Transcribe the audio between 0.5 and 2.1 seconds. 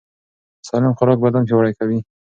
سالم خوراک بدن پیاوړی کوي.